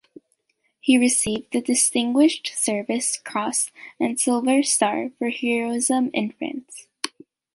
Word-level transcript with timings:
He 0.79 0.97
received 0.97 1.51
the 1.51 1.61
Distinguished 1.61 2.53
Service 2.55 3.17
Cross 3.23 3.69
and 3.99 4.19
Silver 4.19 4.63
Star 4.63 5.11
for 5.19 5.29
heroism 5.29 6.09
in 6.11 6.31
France. 6.31 6.87